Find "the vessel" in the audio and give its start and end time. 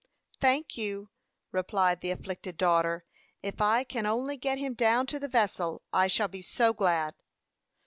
5.19-5.83